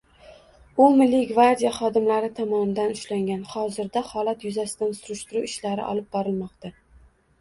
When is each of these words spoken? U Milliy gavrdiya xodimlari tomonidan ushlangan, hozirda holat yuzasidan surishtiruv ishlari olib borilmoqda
U 0.83 0.85
Milliy 1.01 1.25
gavrdiya 1.31 1.73
xodimlari 1.75 2.31
tomonidan 2.39 2.95
ushlangan, 2.99 3.45
hozirda 3.51 4.03
holat 4.13 4.47
yuzasidan 4.49 4.97
surishtiruv 5.03 5.47
ishlari 5.51 5.87
olib 5.93 6.09
borilmoqda 6.17 6.73